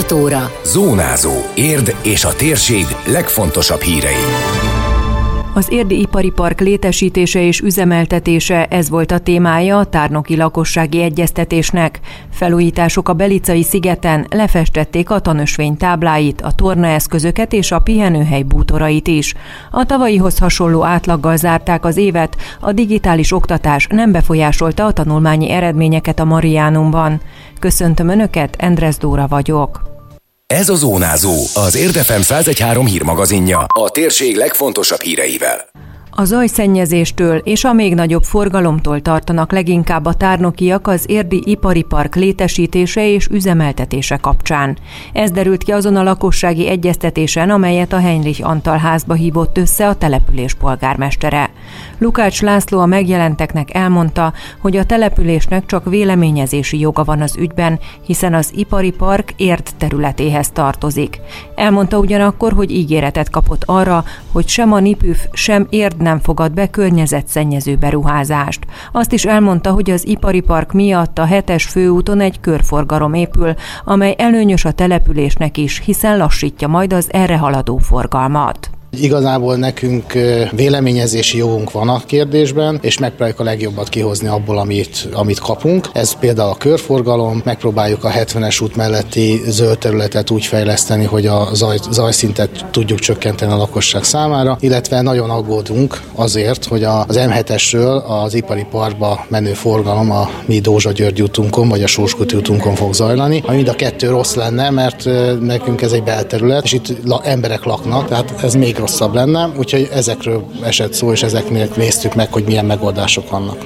6 0.00 0.12
óra. 0.12 0.50
Zónázó. 0.64 1.32
Érd 1.54 1.94
és 2.02 2.24
a 2.24 2.34
térség 2.34 2.84
legfontosabb 3.06 3.80
hírei. 3.80 4.24
Az 5.54 5.66
érdi 5.70 6.00
ipari 6.00 6.30
park 6.30 6.60
létesítése 6.60 7.42
és 7.42 7.60
üzemeltetése 7.60 8.66
ez 8.66 8.88
volt 8.88 9.10
a 9.10 9.18
témája 9.18 9.78
a 9.78 9.84
tárnoki 9.84 10.36
lakossági 10.36 11.02
egyeztetésnek. 11.02 12.00
Felújítások 12.30 13.08
a 13.08 13.12
Belicai 13.12 13.62
szigeten 13.62 14.26
lefestették 14.30 15.10
a 15.10 15.20
tanösvény 15.20 15.76
tábláit, 15.76 16.40
a 16.40 16.52
tornaeszközöket 16.52 17.52
és 17.52 17.72
a 17.72 17.78
pihenőhely 17.78 18.42
bútorait 18.42 19.08
is. 19.08 19.34
A 19.70 19.86
tavalyihoz 19.86 20.38
hasonló 20.38 20.84
átlaggal 20.84 21.36
zárták 21.36 21.84
az 21.84 21.96
évet, 21.96 22.36
a 22.60 22.72
digitális 22.72 23.32
oktatás 23.32 23.86
nem 23.90 24.12
befolyásolta 24.12 24.84
a 24.84 24.92
tanulmányi 24.92 25.50
eredményeket 25.50 26.20
a 26.20 26.24
Mariánumban. 26.24 27.20
Köszöntöm 27.58 28.08
Önöket, 28.08 28.56
Endres 28.58 28.96
Dóra 28.96 29.26
vagyok. 29.26 29.89
Ez 30.52 30.68
a 30.68 30.74
Zónázó, 30.74 31.34
az 31.54 31.76
Érdefem 31.76 32.22
113 32.22 32.86
hírmagazinja, 32.86 33.66
a 33.80 33.90
térség 33.90 34.36
legfontosabb 34.36 35.00
híreivel. 35.00 35.68
A 36.20 36.24
zajszennyezéstől 36.24 37.36
és 37.36 37.64
a 37.64 37.72
még 37.72 37.94
nagyobb 37.94 38.22
forgalomtól 38.22 39.00
tartanak 39.00 39.52
leginkább 39.52 40.04
a 40.04 40.14
tárnokiak 40.14 40.86
az 40.86 41.04
érdi 41.06 41.42
ipari 41.44 41.82
park 41.82 42.14
létesítése 42.14 43.08
és 43.08 43.26
üzemeltetése 43.26 44.16
kapcsán. 44.16 44.78
Ez 45.12 45.30
derült 45.30 45.62
ki 45.62 45.72
azon 45.72 45.96
a 45.96 46.02
lakossági 46.02 46.68
egyeztetésen, 46.68 47.50
amelyet 47.50 47.92
a 47.92 47.98
Heinrich 48.00 48.46
Antal 48.48 48.76
házba 48.76 49.14
hívott 49.14 49.58
össze 49.58 49.88
a 49.88 49.94
település 49.94 50.54
polgármestere. 50.54 51.50
Lukács 51.98 52.42
László 52.42 52.78
a 52.78 52.86
megjelenteknek 52.86 53.74
elmondta, 53.74 54.32
hogy 54.58 54.76
a 54.76 54.84
településnek 54.84 55.66
csak 55.66 55.84
véleményezési 55.84 56.78
joga 56.78 57.04
van 57.04 57.20
az 57.20 57.36
ügyben, 57.36 57.78
hiszen 58.06 58.34
az 58.34 58.52
ipari 58.54 58.90
park 58.90 59.32
ért 59.36 59.74
területéhez 59.78 60.50
tartozik. 60.50 61.20
Elmondta 61.54 61.98
ugyanakkor, 61.98 62.52
hogy 62.52 62.70
ígéretet 62.70 63.30
kapott 63.30 63.62
arra, 63.66 64.04
hogy 64.32 64.48
sem 64.48 64.72
a 64.72 64.80
NIPÜF, 64.80 65.26
sem 65.32 65.66
érd 65.70 66.08
nem 66.10 66.20
fogad 66.20 66.52
be 66.52 66.70
környezetszennyező 66.70 67.76
beruházást. 67.76 68.66
Azt 68.92 69.12
is 69.12 69.24
elmondta, 69.24 69.70
hogy 69.70 69.90
az 69.90 70.06
ipari 70.06 70.40
park 70.40 70.72
miatt 70.72 71.18
a 71.18 71.24
hetes 71.24 71.64
főúton 71.64 72.20
egy 72.20 72.40
körforgalom 72.40 73.14
épül, 73.14 73.54
amely 73.84 74.14
előnyös 74.18 74.64
a 74.64 74.72
településnek 74.72 75.56
is, 75.56 75.82
hiszen 75.84 76.16
lassítja 76.16 76.68
majd 76.68 76.92
az 76.92 77.12
erre 77.12 77.36
haladó 77.36 77.76
forgalmat. 77.76 78.69
Igazából 78.98 79.56
nekünk 79.56 80.12
véleményezési 80.50 81.38
jogunk 81.38 81.70
van 81.70 81.88
a 81.88 82.02
kérdésben, 82.06 82.78
és 82.82 82.98
megpróbáljuk 82.98 83.40
a 83.40 83.42
legjobbat 83.42 83.88
kihozni 83.88 84.28
abból, 84.28 84.58
amit, 84.58 85.08
amit 85.12 85.38
kapunk. 85.38 85.88
Ez 85.92 86.18
például 86.18 86.50
a 86.50 86.56
körforgalom, 86.56 87.42
megpróbáljuk 87.44 88.04
a 88.04 88.10
70-es 88.10 88.62
út 88.62 88.76
melletti 88.76 89.40
zöld 89.46 89.78
területet 89.78 90.30
úgy 90.30 90.44
fejleszteni, 90.44 91.04
hogy 91.04 91.26
a 91.26 91.48
zaj, 91.52 91.78
zajszintet 91.90 92.66
tudjuk 92.70 92.98
csökkenteni 92.98 93.52
a 93.52 93.56
lakosság 93.56 94.04
számára, 94.04 94.56
illetve 94.60 95.00
nagyon 95.00 95.30
aggódunk 95.30 96.00
azért, 96.14 96.64
hogy 96.64 96.84
az 96.84 97.18
M7-esről 97.18 98.04
az 98.04 98.34
ipari 98.34 98.66
parkba 98.70 99.24
menő 99.28 99.52
forgalom 99.52 100.10
a 100.10 100.30
mi 100.46 100.58
Dózsa 100.60 100.92
György 100.92 101.22
útunkon, 101.22 101.68
vagy 101.68 101.82
a 101.82 101.86
Sóskuti 101.86 102.36
útunkon 102.36 102.74
fog 102.74 102.94
zajlani, 102.94 103.42
ami 103.46 103.56
mind 103.56 103.68
a 103.68 103.74
kettő 103.74 104.08
rossz 104.08 104.34
lenne, 104.34 104.70
mert 104.70 105.04
nekünk 105.40 105.82
ez 105.82 105.92
egy 105.92 106.02
belterület, 106.02 106.64
és 106.64 106.72
itt 106.72 106.92
emberek 107.22 107.64
laknak, 107.64 108.08
tehát 108.08 108.34
ez 108.42 108.54
még 108.54 108.78
rosszabb 108.80 109.14
lenne, 109.14 109.52
úgyhogy 109.58 109.88
ezekről 109.92 110.44
esett 110.62 110.92
szó, 110.92 111.12
és 111.12 111.22
ezeknél 111.22 111.68
néztük 111.76 112.14
meg, 112.14 112.32
hogy 112.32 112.44
milyen 112.44 112.64
megoldások 112.64 113.30
vannak. 113.30 113.58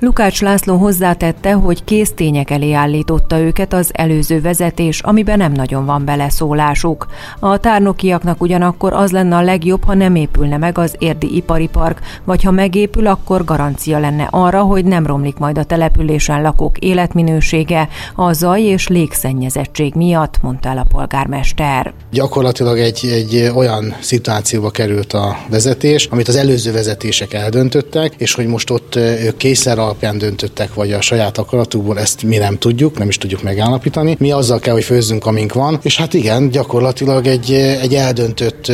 Lukács 0.00 0.42
László 0.42 0.76
hozzátette, 0.76 1.52
hogy 1.52 1.84
késztények 1.84 2.50
elé 2.50 2.72
állította 2.72 3.38
őket 3.38 3.72
az 3.72 3.90
előző 3.92 4.40
vezetés, 4.40 5.00
amiben 5.00 5.38
nem 5.38 5.52
nagyon 5.52 5.84
van 5.84 6.04
beleszólásuk. 6.04 7.06
A 7.40 7.58
tárnokiaknak 7.58 8.42
ugyanakkor 8.42 8.92
az 8.92 9.10
lenne 9.10 9.36
a 9.36 9.42
legjobb, 9.42 9.84
ha 9.84 9.94
nem 9.94 10.14
épülne 10.14 10.56
meg 10.56 10.78
az 10.78 10.94
érdi 10.98 11.36
ipari 11.36 11.68
park, 11.72 12.00
vagy 12.24 12.42
ha 12.42 12.50
megépül, 12.50 13.06
akkor 13.06 13.44
garancia 13.44 13.98
lenne 13.98 14.28
arra, 14.30 14.62
hogy 14.62 14.84
nem 14.84 15.06
romlik 15.06 15.36
majd 15.36 15.58
a 15.58 15.64
településen 15.64 16.42
lakók 16.42 16.78
életminősége 16.78 17.88
a 18.14 18.32
zaj 18.32 18.62
és 18.62 18.88
légszennyezettség 18.88 19.94
miatt, 19.94 20.42
mondta 20.42 20.68
el 20.68 20.78
a 20.78 20.86
polgármester. 20.88 21.92
Gyakorlatilag 22.10 22.78
egy, 22.78 23.06
egy 23.12 23.50
olyan 23.54 23.94
szituációba 24.00 24.70
került 24.70 25.12
a 25.12 25.36
vezetés, 25.50 26.06
amit 26.06 26.28
az 26.28 26.36
előző 26.36 26.72
vezetések 26.72 27.34
eldöntöttek, 27.34 28.14
és 28.18 28.34
hogy 28.34 28.46
most 28.46 28.70
ott 28.70 28.96
ők 28.96 29.36
kényszer 29.36 29.86
alapján 29.88 30.18
döntöttek, 30.18 30.74
vagy 30.74 30.92
a 30.92 31.00
saját 31.00 31.38
akaratukból, 31.38 31.98
ezt 31.98 32.22
mi 32.22 32.36
nem 32.36 32.58
tudjuk, 32.58 32.98
nem 32.98 33.08
is 33.08 33.18
tudjuk 33.18 33.42
megállapítani. 33.42 34.16
Mi 34.18 34.30
azzal 34.30 34.58
kell, 34.58 34.72
hogy 34.72 34.84
főzzünk, 34.84 35.26
amink 35.26 35.52
van, 35.52 35.78
és 35.82 35.96
hát 35.96 36.14
igen, 36.14 36.50
gyakorlatilag 36.50 37.26
egy, 37.26 37.52
egy 37.52 37.94
eldöntött 37.94 38.72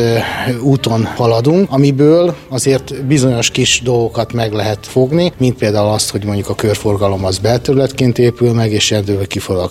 úton 0.62 1.04
haladunk, 1.04 1.70
amiből 1.70 2.34
azért 2.48 3.04
bizonyos 3.04 3.50
kis 3.50 3.80
dolgokat 3.84 4.32
meg 4.32 4.52
lehet 4.52 4.86
fogni, 4.86 5.32
mint 5.38 5.56
például 5.56 5.92
azt, 5.92 6.10
hogy 6.10 6.24
mondjuk 6.24 6.48
a 6.48 6.54
körforgalom 6.54 7.24
az 7.24 7.38
belterületként 7.38 8.18
épül 8.18 8.52
meg, 8.52 8.72
és 8.72 8.90
ebből 8.90 9.26
kifolyólag 9.26 9.70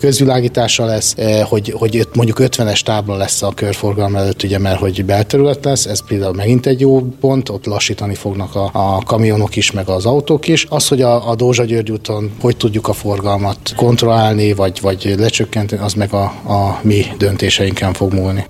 közvilágítása 0.00 0.84
lesz, 0.84 1.14
hogy, 1.42 1.74
hogy 1.76 2.08
mondjuk 2.14 2.38
50-es 2.40 2.80
tábla 2.80 3.16
lesz 3.16 3.42
a 3.42 3.52
körforgalom 3.54 4.16
előtt, 4.16 4.42
ugye, 4.42 4.58
mert 4.58 4.78
hogy 4.78 5.04
belterület 5.04 5.64
lesz, 5.64 5.86
ez 5.86 6.06
például 6.06 6.34
megint 6.34 6.66
egy 6.66 6.80
jó 6.80 7.00
pont, 7.20 7.48
ott 7.48 7.66
lassítani 7.66 8.14
fognak 8.14 8.54
a, 8.54 8.70
a 8.72 9.02
kamionok 9.06 9.56
is, 9.56 9.70
meg 9.70 9.88
az 9.88 10.06
autók 10.06 10.48
is. 10.48 10.66
Az, 10.78 10.88
hogy 10.88 11.02
a, 11.02 11.28
a 11.28 11.34
Dózsa 11.34 11.64
György 11.64 11.90
úton 11.90 12.30
hogy 12.40 12.56
tudjuk 12.56 12.88
a 12.88 12.92
forgalmat 12.92 13.58
kontrollálni, 13.76 14.52
vagy, 14.52 14.78
vagy 14.82 15.14
lecsökkenteni, 15.18 15.82
az 15.82 15.92
meg 15.92 16.12
a, 16.12 16.22
a 16.24 16.78
mi 16.82 17.04
döntéseinken 17.16 17.92
fog 17.92 18.12
múlni. 18.12 18.46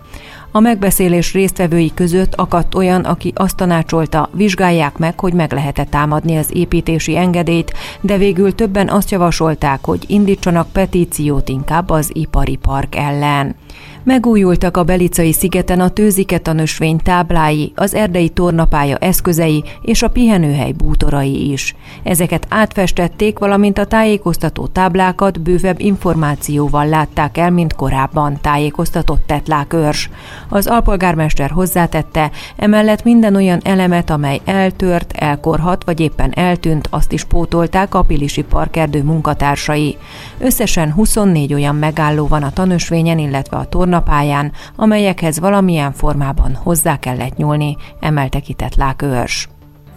A 0.52 0.60
megbeszélés 0.60 1.32
résztvevői 1.32 1.92
között 1.94 2.34
akadt 2.34 2.74
olyan, 2.74 3.04
aki 3.04 3.32
azt 3.34 3.56
tanácsolta, 3.56 4.30
vizsgálják 4.32 4.98
meg, 4.98 5.20
hogy 5.20 5.32
meg 5.32 5.52
lehet-e 5.52 5.84
támadni 5.84 6.36
az 6.36 6.48
építési 6.52 7.16
engedélyt, 7.16 7.72
de 8.00 8.16
végül 8.16 8.54
többen 8.54 8.88
azt 8.88 9.10
javasolták, 9.10 9.84
hogy 9.84 10.04
indítsanak 10.06 10.72
petíciót 10.72 11.48
inkább 11.48 11.90
az 11.90 12.10
ipari 12.12 12.56
park 12.56 12.96
ellen. 12.96 13.54
Megújultak 14.08 14.76
a 14.76 14.84
Belicai 14.84 15.32
szigeten 15.32 15.80
a 15.80 15.88
tőziketanösvény 15.88 16.96
táblái, 16.96 17.72
az 17.74 17.94
erdei 17.94 18.28
tornapálya 18.28 18.96
eszközei 18.96 19.64
és 19.82 20.02
a 20.02 20.08
pihenőhely 20.08 20.72
bútorai 20.72 21.50
is. 21.50 21.74
Ezeket 22.02 22.46
átfestették, 22.48 23.38
valamint 23.38 23.78
a 23.78 23.84
tájékoztató 23.84 24.66
táblákat 24.66 25.40
bővebb 25.40 25.80
információval 25.80 26.86
látták 26.86 27.38
el, 27.38 27.50
mint 27.50 27.74
korábban, 27.74 28.38
tájékoztatott 28.40 29.26
Tetlák 29.26 29.72
őrs. 29.72 30.10
Az 30.48 30.66
alpolgármester 30.66 31.50
hozzátette, 31.50 32.30
emellett 32.56 33.04
minden 33.04 33.34
olyan 33.34 33.60
elemet, 33.64 34.10
amely 34.10 34.40
eltört, 34.44 35.12
elkorhat 35.12 35.84
vagy 35.84 36.00
éppen 36.00 36.32
eltűnt, 36.32 36.88
azt 36.90 37.12
is 37.12 37.24
pótolták 37.24 37.94
a 37.94 38.02
Pilisi 38.02 38.42
Parkerdő 38.42 39.02
munkatársai. 39.02 39.96
Összesen 40.38 40.92
24 40.92 41.54
olyan 41.54 41.76
megálló 41.76 42.26
van 42.26 42.42
a 42.42 42.52
tanösvényen, 42.52 43.18
illetve 43.18 43.56
a 43.56 43.68
tornapályán, 43.98 44.52
amelyekhez 44.76 45.38
valamilyen 45.38 45.92
formában 45.92 46.54
hozzá 46.54 46.98
kellett 46.98 47.36
nyúlni, 47.36 47.76
emelte 48.00 48.40
kitett 48.40 48.74
Lákőrs. 48.74 49.48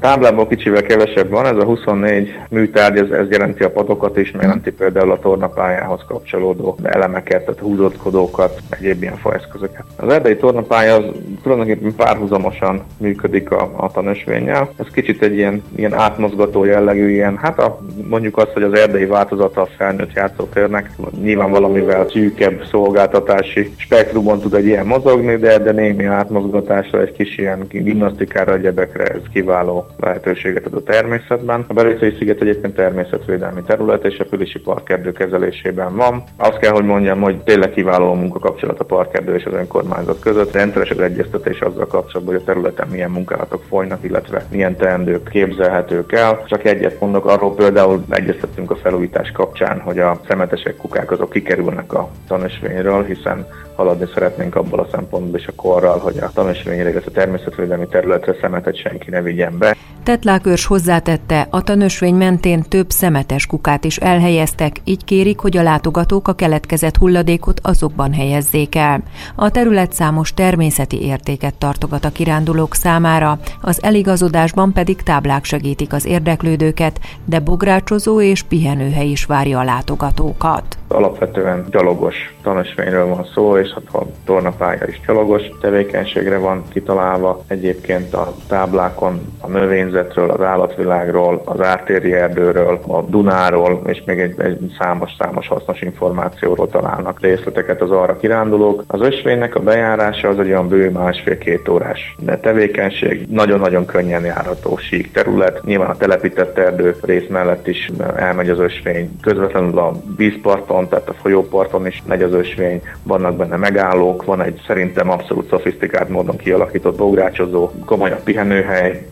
Táblából 0.02 0.48
kicsivel 0.48 0.82
kevesebb 0.82 1.30
van, 1.30 1.46
ez 1.46 1.58
a 1.58 1.64
24 1.64 2.40
műtárgy, 2.50 2.98
ez, 2.98 3.10
ez 3.10 3.30
jelenti 3.30 3.64
a 3.64 3.72
padokat 3.72 4.18
is, 4.18 4.34
jelenti 4.42 4.72
például 4.72 5.12
a 5.12 5.20
tornapályához 5.20 6.02
kapcsolódó 6.08 6.78
elemeket, 6.84 7.46
tehát 7.46 7.60
húzódkodókat, 7.60 8.60
egyéb 8.70 9.02
ilyen 9.02 9.18
faeszközöket. 9.18 9.84
Az 9.96 10.10
erdei 10.14 10.36
tornapálya 10.36 10.96
az 10.96 11.04
tulajdonképpen 11.44 11.96
párhuzamosan 11.96 12.84
működik 12.98 13.52
a, 13.52 13.72
a 13.76 13.92
tanösvényel. 13.92 14.70
Ez 14.78 14.86
kicsit 14.92 15.22
egy 15.22 15.36
ilyen, 15.36 15.64
ilyen 15.76 15.94
átmozgató 15.94 16.64
jellegű, 16.64 17.10
ilyen, 17.10 17.38
hát 17.38 17.60
a, 17.60 17.80
mondjuk 18.10 18.38
azt, 18.38 18.52
hogy 18.52 18.64
az 18.64 18.74
erdei 18.74 19.06
változata 19.06 19.62
a 19.62 19.70
felnőtt 19.78 20.14
játszótérnek 20.14 20.92
nyilván 21.22 21.52
valamivel 21.52 22.08
szűkebb 22.10 22.64
szolgáltatási 22.66 23.74
spektrumon 23.78 24.40
tud 24.40 24.54
egy 24.54 24.66
ilyen 24.66 24.86
mozogni, 24.86 25.36
de, 25.36 25.58
de 25.58 25.72
némi 25.72 26.06
átmozgatásra, 26.06 27.02
egy 27.02 27.12
kis 27.12 27.38
ilyen 27.38 27.66
gimnasztikára, 27.70 28.54
egyebekre 28.54 29.04
ez 29.04 29.22
kiváló 29.34 29.86
lehetőséget 30.00 30.66
ad 30.66 30.74
a 30.74 30.84
természetben. 30.84 31.66
A 31.68 31.74
Belicei 31.74 32.16
sziget 32.18 32.42
egyébként 32.42 32.76
természetvédelmi 32.76 33.62
terület, 33.62 34.06
és 34.06 34.20
a 34.20 34.26
Pülisi 34.26 34.60
parkerdő 34.60 35.12
kezelésében 35.12 35.96
van. 35.96 36.24
Azt 36.38 36.58
kell, 36.58 36.72
hogy 36.72 36.86
mondjam, 36.86 37.22
hogy 37.22 37.38
tényleg 37.44 37.72
kiváló 37.72 38.12
a 38.12 38.16
munkakapcsolat 38.16 38.80
a 38.80 38.84
parkerdő 38.84 39.36
és 39.36 39.46
az 39.46 39.54
önkormányzat 39.54 40.20
között. 40.20 40.54
Rendszeres 40.54 40.90
az 40.90 41.00
egyeztetés 41.00 41.60
azzal 41.60 41.88
kapcsolatban, 41.88 42.34
hogy 42.34 42.44
a 42.44 42.46
területen 42.46 42.88
milyen 42.88 43.12
munkálatok 43.12 43.64
folynak, 43.70 44.04
illetve 44.04 44.46
milyen 44.52 44.76
teendők 44.76 45.30
képzelhetők 45.30 46.12
el. 46.12 46.44
Csak 46.46 46.66
egyet 46.66 47.00
mondok, 47.00 47.26
arról 47.26 47.56
például 47.56 48.04
egyeztettünk 48.10 48.72
a 48.72 48.76
felújítás 48.76 49.32
kapcsán, 49.32 49.80
hogy 49.80 50.00
a 50.00 50.20
szemetesek 50.28 50.76
kukák 50.76 51.12
azok 51.12 51.30
kikerülnek 51.30 51.94
a 51.94 52.10
tanösvényről, 52.28 53.04
hiszen 53.04 53.46
haladni 53.76 54.06
szeretnénk 54.14 54.56
abból 54.56 54.80
a 54.80 54.88
szempontból 54.92 55.40
és 55.40 55.48
a 55.48 55.56
korral, 55.56 56.00
hogy 56.00 56.18
a 56.18 56.32
tanúsvényre, 56.34 57.02
a 57.06 57.12
természetvédelmi 57.12 57.88
területre 57.88 58.36
szemetet 58.42 58.76
senki 58.76 59.10
ne 59.10 59.22
vigyen 59.22 59.58
be. 59.58 59.76
Tetlákörs 60.04 60.66
hozzátette, 60.66 61.48
a 61.50 61.62
tanösvény 61.62 62.16
mentén 62.16 62.62
több 62.62 62.90
szemetes 62.90 63.46
kukát 63.46 63.84
is 63.84 63.98
elhelyeztek, 63.98 64.76
így 64.84 65.04
kérik, 65.04 65.40
hogy 65.40 65.58
a 65.58 65.64
látogatók 65.64 66.28
a 66.28 66.34
keletkezett 66.34 66.98
hulladékot 66.98 67.60
azokban 67.64 68.14
helyezzék 68.14 68.76
el. 68.76 69.04
A 69.36 69.50
terület 69.50 69.94
számos 69.94 70.34
természeti 70.34 71.06
értéket 71.06 71.56
tartogat 71.56 72.06
a 72.06 72.10
kirándulók 72.10 72.76
számára, 72.76 73.40
az 73.62 73.84
eligazodásban 73.84 74.74
pedig 74.74 75.02
táblák 75.02 75.44
segítik 75.44 75.94
az 75.94 76.06
érdeklődőket, 76.06 77.00
de 77.26 77.40
bográcsozó 77.40 78.22
és 78.22 78.42
pihenőhely 78.44 79.08
is 79.08 79.26
várja 79.26 79.60
a 79.60 79.64
látogatókat. 79.64 80.78
Alapvetően 80.88 81.66
gyalogos 81.70 82.16
tanösvényről 82.44 83.08
van 83.08 83.26
szó, 83.34 83.58
és 83.58 83.70
hát 83.70 84.02
a 84.02 84.08
tornapálya 84.26 84.88
is 84.88 85.02
gyalogos 85.08 85.42
tevékenységre 85.62 86.38
van 86.38 86.64
kitalálva. 86.70 87.44
Egyébként 87.48 88.14
a 88.14 88.36
táblákon 88.48 89.22
a 89.40 89.48
növényzetről, 89.92 90.30
az 90.30 90.42
állatvilágról, 90.42 91.42
az 91.46 91.62
ártéri 91.62 92.14
erdőről, 92.14 92.80
a 92.88 93.02
Dunáról, 93.02 93.82
és 93.86 94.04
még 94.06 94.20
egy, 94.20 94.40
egy 94.42 94.76
számos-számos 94.80 95.48
hasznos 95.48 95.82
információról 95.82 96.70
találnak 96.70 97.22
részleteket 97.22 97.82
az 97.82 97.92
arra 97.92 98.18
kirándulók. 98.18 98.84
Az 98.88 99.02
ösvénynek 99.02 99.56
a 99.56 99.60
bejárása 99.60 100.28
az 100.28 100.40
egy 100.40 100.48
olyan 100.48 100.68
bő 100.68 100.90
másfél-két 100.90 101.68
órás 101.68 102.16
tevékenység, 102.42 103.28
nagyon-nagyon 103.30 103.86
könnyen 103.86 104.26
járható 104.26 104.78
sík 104.78 105.12
terület. 105.12 105.64
Nyilván 105.64 105.90
a 105.90 105.98
telepített 105.98 106.58
erdő 106.58 106.96
rész 107.02 107.28
mellett 107.30 107.68
is 107.68 107.92
elmegy 108.16 108.50
az 108.50 108.60
ösvény. 108.60 109.10
Közvetlenül 109.22 109.78
a 109.80 109.92
vízparton, 110.18 110.90
tehát 110.90 111.10
a 111.10 111.14
folyóparton 111.14 111.88
is 111.88 112.04
megy 112.08 112.22
az 112.22 112.34
ösvény, 112.34 112.82
vannak 113.04 113.36
benne 113.36 113.56
megállók, 113.56 114.26
van 114.26 114.42
egy 114.42 114.62
szerintem 114.68 115.10
abszolút 115.10 115.50
szofisztikált 115.50 116.10
módon 116.10 116.38
kialakított 116.38 116.98
bográcsozó, 116.98 117.72
komolyabb 117.86 118.24
pihenőhely 118.24 119.06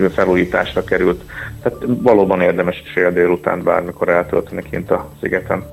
is 0.00 0.14
felújításra 0.14 0.84
került. 0.84 1.22
Tehát 1.62 1.78
valóban 1.86 2.40
érdemes 2.40 2.82
fél 2.94 3.12
délután 3.12 3.62
bármikor 3.62 4.08
eltölteni 4.08 4.62
kint 4.70 4.90
a 4.90 5.10
szigeten. 5.20 5.64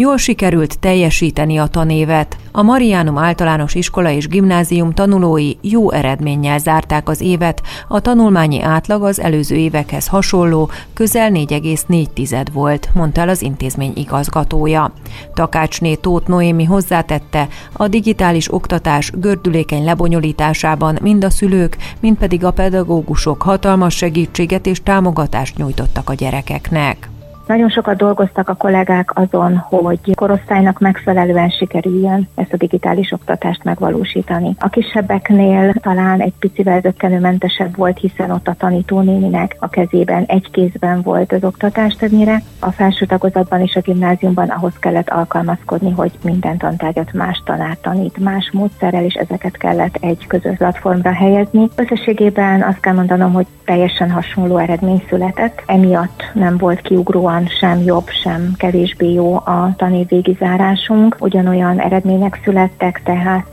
Jól 0.00 0.16
sikerült 0.16 0.78
teljesíteni 0.78 1.58
a 1.58 1.66
tanévet. 1.66 2.36
A 2.52 2.62
Mariánum 2.62 3.18
általános 3.18 3.74
iskola 3.74 4.10
és 4.10 4.28
gimnázium 4.28 4.92
tanulói 4.92 5.52
jó 5.60 5.90
eredménnyel 5.90 6.58
zárták 6.58 7.08
az 7.08 7.20
évet, 7.20 7.62
a 7.88 8.00
tanulmányi 8.00 8.62
átlag 8.62 9.02
az 9.02 9.20
előző 9.20 9.56
évekhez 9.56 10.06
hasonló, 10.06 10.70
közel 10.94 11.30
4,4 11.30 12.46
volt, 12.52 12.88
mondta 12.94 13.20
el 13.20 13.28
az 13.28 13.42
intézmény 13.42 13.92
igazgatója. 13.94 14.92
Takácsné 15.34 15.94
Tóth 15.94 16.28
Noémi 16.28 16.64
hozzátette, 16.64 17.48
a 17.72 17.88
digitális 17.88 18.52
oktatás 18.52 19.10
gördülékeny 19.10 19.84
lebonyolításában 19.84 20.98
mind 21.02 21.24
a 21.24 21.30
szülők, 21.30 21.76
mind 22.00 22.16
pedig 22.16 22.44
a 22.44 22.50
pedagógusok 22.50 23.42
hatalmas 23.42 23.96
segítséget 23.96 24.66
és 24.66 24.82
támogatást 24.82 25.56
nyújtottak 25.56 26.10
a 26.10 26.14
gyerekeknek. 26.14 27.08
Nagyon 27.48 27.68
sokat 27.68 27.96
dolgoztak 27.96 28.48
a 28.48 28.54
kollégák 28.54 29.18
azon, 29.18 29.56
hogy 29.56 30.14
korosztálynak 30.14 30.78
megfelelően 30.78 31.48
sikerüljön 31.48 32.28
ezt 32.34 32.52
a 32.52 32.56
digitális 32.56 33.12
oktatást 33.12 33.64
megvalósítani. 33.64 34.54
A 34.58 34.68
kisebbeknél 34.68 35.72
talán 35.72 36.20
egy 36.20 36.32
picivel 36.38 36.80
zöggenőmentesebb 36.80 37.76
volt, 37.76 37.98
hiszen 37.98 38.30
ott 38.30 38.48
a 38.48 38.54
tanítónéninek 38.58 39.56
a 39.58 39.68
kezében 39.68 40.24
egy 40.24 40.50
kézben 40.50 41.02
volt 41.02 41.32
az 41.32 41.44
oktatás 41.44 41.94
többnyire. 41.94 42.42
A 42.60 42.70
felső 42.70 43.06
tagozatban 43.06 43.60
és 43.60 43.74
a 43.74 43.80
gimnáziumban 43.80 44.48
ahhoz 44.48 44.78
kellett 44.80 45.08
alkalmazkodni, 45.08 45.90
hogy 45.90 46.12
minden 46.22 46.56
tantárgyat 46.56 47.12
más 47.12 47.42
tanár 47.44 47.76
tanít, 47.80 48.18
más 48.18 48.50
módszerrel, 48.52 49.04
és 49.04 49.14
ezeket 49.14 49.56
kellett 49.56 49.96
egy 50.00 50.26
közös 50.26 50.56
platformra 50.56 51.12
helyezni. 51.12 51.68
Összességében 51.76 52.62
azt 52.62 52.80
kell 52.80 52.94
mondanom, 52.94 53.32
hogy 53.32 53.46
teljesen 53.64 54.10
hasonló 54.10 54.56
eredmény 54.56 55.04
született, 55.08 55.62
emiatt 55.66 56.30
nem 56.34 56.56
volt 56.56 56.80
kiugróan 56.80 57.37
valóban 57.38 57.58
sem 57.58 57.82
jobb, 57.82 58.08
sem 58.08 58.54
kevésbé 58.56 59.12
jó 59.12 59.34
a 59.34 59.74
tanév 59.76 60.08
végizárásunk. 60.08 61.16
Ugyanolyan 61.20 61.80
eredmények 61.80 62.40
születtek, 62.44 63.00
tehát 63.04 63.48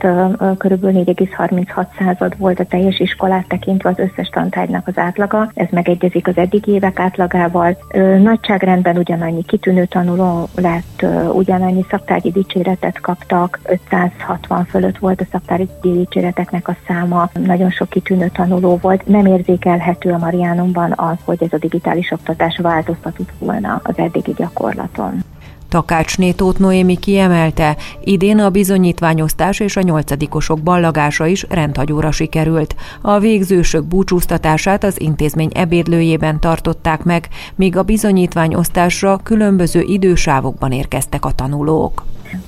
kb. 0.58 0.84
4,36 0.84 1.86
század 1.98 2.38
volt 2.38 2.60
a 2.60 2.64
teljes 2.64 2.98
iskolát 2.98 3.48
tekintve 3.48 3.88
az 3.88 3.98
összes 3.98 4.28
tantárgynak 4.28 4.86
az 4.88 4.98
átlaga. 4.98 5.50
Ez 5.54 5.66
megegyezik 5.70 6.26
az 6.26 6.36
eddigi 6.36 6.72
évek 6.72 6.98
átlagával. 7.00 7.76
Nagyságrendben 8.22 8.96
ugyanannyi 8.96 9.42
kitűnő 9.42 9.84
tanuló 9.84 10.48
lett, 10.54 11.06
ugyanannyi 11.32 11.84
szaktárgyi 11.90 12.30
dicséretet 12.30 13.00
kaptak, 13.00 13.60
560 13.64 14.64
fölött 14.64 14.98
volt 14.98 15.20
a 15.20 15.26
szaktárgyi 15.30 15.68
dicséreteknek 15.82 16.68
a 16.68 16.76
száma, 16.86 17.30
nagyon 17.32 17.70
sok 17.70 17.88
kitűnő 17.88 18.30
tanuló 18.32 18.78
volt. 18.82 19.06
Nem 19.06 19.26
érzékelhető 19.26 20.10
a 20.10 20.18
Mariánumban 20.18 20.92
az, 20.96 21.16
hogy 21.24 21.42
ez 21.42 21.52
a 21.52 21.58
digitális 21.58 22.10
oktatás 22.10 22.58
változtatott 22.62 23.32
volna 23.38 23.75
az 23.82 23.98
eddigi 23.98 24.32
gyakorlaton. 24.36 25.24
Takács 25.68 26.18
Nétót 26.18 26.58
Noémi 26.58 26.96
kiemelte, 26.96 27.76
idén 28.04 28.38
a 28.38 28.50
bizonyítványosztás 28.50 29.60
és 29.60 29.76
a 29.76 29.80
nyolcadikosok 29.80 30.62
ballagása 30.62 31.26
is 31.26 31.46
rendhagyóra 31.48 32.10
sikerült. 32.10 32.74
A 33.00 33.18
végzősök 33.18 33.84
búcsúztatását 33.84 34.84
az 34.84 35.00
intézmény 35.00 35.50
ebédlőjében 35.54 36.40
tartották 36.40 37.02
meg, 37.02 37.28
míg 37.54 37.76
a 37.76 37.82
bizonyítványosztásra 37.82 39.20
különböző 39.22 39.80
idősávokban 39.80 40.72
érkeztek 40.72 41.24
a 41.24 41.32
tanulók. 41.32 42.04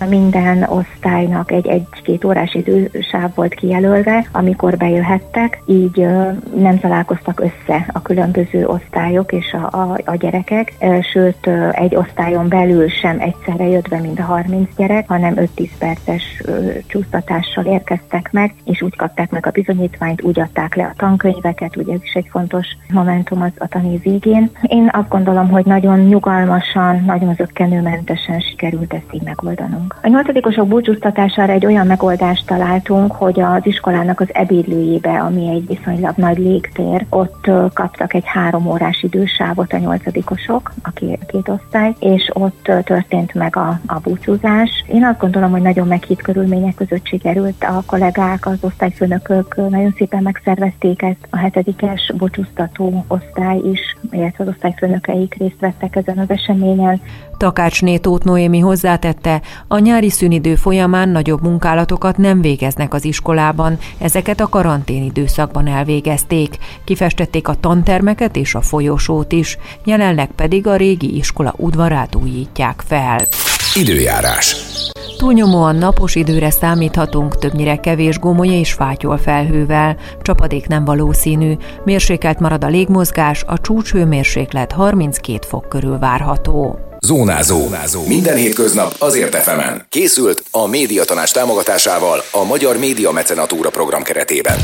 Minden 0.08 0.62
osztálynak 0.62 1.50
egy 1.50 1.66
egy-két 1.66 2.24
órás 2.24 2.54
idősáv 2.54 3.30
volt 3.34 3.54
kijelölve, 3.54 4.26
amikor 4.32 4.76
bejöhettek, 4.76 5.62
így 5.66 6.06
nem 6.56 6.78
találkoztak 6.80 7.40
össze 7.40 7.86
a 7.92 8.02
különböző 8.02 8.66
osztályok 8.66 9.32
és 9.32 9.52
a, 9.52 9.78
a, 9.78 10.00
a 10.04 10.16
gyerekek, 10.16 10.74
sőt 11.12 11.50
egy 11.70 11.96
osztályon 11.96 12.48
belül 12.48 12.88
sem 12.88 13.20
egyszerre 13.20 13.66
jött 13.66 13.88
be 13.88 14.00
mind 14.00 14.18
a 14.18 14.22
30 14.22 14.68
gyerek, 14.76 15.08
hanem 15.08 15.34
5-10 15.36 15.68
perces 15.78 16.42
csúsztatással 16.86 17.64
érkeztek 17.64 18.32
meg, 18.32 18.54
és 18.64 18.82
úgy 18.82 18.96
kapták 18.96 19.30
meg 19.30 19.46
a 19.46 19.50
bizonyítványt, 19.50 20.22
úgy 20.22 20.40
adták 20.40 20.74
le 20.74 20.84
a 20.84 20.94
tankönyveket, 20.96 21.76
ugye 21.76 21.92
ez 21.92 22.00
is 22.02 22.12
egy 22.12 22.28
fontos 22.30 22.66
momentum 22.92 23.42
az 23.42 23.52
a 23.58 23.68
tanév 23.68 24.02
végén. 24.02 24.50
Én 24.62 24.90
azt 24.92 25.08
gondolom, 25.08 25.48
hogy 25.48 25.64
nagyon 25.64 25.98
nyugalmasan, 25.98 27.04
nagyon 27.04 27.34
zöggenőmentesen 27.34 28.40
sikerült 28.40 28.92
ezt 28.92 29.12
így 29.12 29.22
megoldanunk 29.22 29.77
tanulunk. 29.78 29.96
A 30.02 30.08
nyolcadikosok 30.08 30.68
búcsúztatására 30.68 31.52
egy 31.52 31.66
olyan 31.66 31.86
megoldást 31.86 32.46
találtunk, 32.46 33.12
hogy 33.12 33.40
az 33.40 33.60
iskolának 33.62 34.20
az 34.20 34.28
ebédlőjébe, 34.32 35.20
ami 35.20 35.48
egy 35.48 35.66
viszonylag 35.66 36.16
nagy 36.16 36.38
légtér, 36.38 37.06
ott 37.08 37.50
kaptak 37.72 38.14
egy 38.14 38.26
három 38.26 38.66
órás 38.66 39.02
idősávot 39.02 39.72
a 39.72 39.78
nyolcadikosok, 39.78 40.72
a 40.82 40.90
két 40.90 41.48
osztály, 41.48 41.94
és 41.98 42.30
ott 42.32 42.70
történt 42.84 43.34
meg 43.34 43.56
a, 43.56 43.80
a 43.86 43.98
búcsúzás. 44.02 44.84
Én 44.86 45.04
azt 45.04 45.18
gondolom, 45.18 45.50
hogy 45.50 45.62
nagyon 45.62 45.86
meghitt 45.86 46.22
körülmények 46.22 46.74
között 46.74 47.06
sikerült 47.06 47.64
a 47.64 47.82
kollégák, 47.86 48.46
az 48.46 48.58
osztályfőnökök 48.60 49.56
nagyon 49.56 49.94
szépen 49.96 50.22
megszervezték 50.22 51.02
ezt. 51.02 51.26
A 51.30 51.36
hetedikes 51.36 52.12
búcsúztató 52.16 53.04
osztály 53.08 53.58
is, 53.58 53.96
illetve 54.10 54.44
az 54.44 54.50
osztályfőnökeik 54.50 55.34
részt 55.38 55.60
vettek 55.60 55.96
ezen 55.96 56.18
az 56.18 56.30
eseményen. 56.30 57.00
Takácsné 57.38 57.96
Tóth 57.96 58.24
Noémi 58.24 58.58
hozzátette, 58.58 59.42
a 59.68 59.78
nyári 59.78 60.10
szünidő 60.10 60.54
folyamán 60.54 61.08
nagyobb 61.08 61.42
munkálatokat 61.42 62.16
nem 62.16 62.40
végeznek 62.40 62.94
az 62.94 63.04
iskolában, 63.04 63.78
ezeket 63.98 64.40
a 64.40 64.48
karantén 64.48 65.02
időszakban 65.02 65.66
elvégezték. 65.66 66.58
Kifestették 66.84 67.48
a 67.48 67.54
tantermeket 67.54 68.36
és 68.36 68.54
a 68.54 68.60
folyosót 68.60 69.32
is, 69.32 69.58
jelenleg 69.84 70.30
pedig 70.36 70.66
a 70.66 70.76
régi 70.76 71.16
iskola 71.16 71.54
udvarát 71.56 72.14
újítják 72.14 72.82
fel. 72.86 73.20
Időjárás. 73.74 74.56
Túlnyomóan 75.18 75.76
napos 75.76 76.14
időre 76.14 76.50
számíthatunk, 76.50 77.38
többnyire 77.38 77.76
kevés 77.76 78.18
gomolya 78.18 78.52
és 78.52 78.72
fátyol 78.72 79.18
felhővel. 79.18 79.96
Csapadék 80.22 80.66
nem 80.66 80.84
valószínű, 80.84 81.54
mérsékelt 81.84 82.40
marad 82.40 82.64
a 82.64 82.66
légmozgás, 82.66 83.44
a 83.46 83.60
csúcshőmérséklet 83.60 84.72
32 84.72 85.46
fok 85.46 85.68
körül 85.68 85.98
várható. 85.98 86.78
Zónázó. 87.00 87.60
Zónázó. 87.60 88.06
Minden 88.06 88.36
hétköznap 88.36 88.94
azért 88.98 89.34
efemen. 89.34 89.86
Készült 89.88 90.42
a 90.50 90.66
médiatanás 90.66 91.30
támogatásával 91.30 92.22
a 92.32 92.44
Magyar 92.44 92.78
Média 92.78 93.10
Mecenatúra 93.10 93.70
program 93.70 94.02
keretében. 94.02 94.58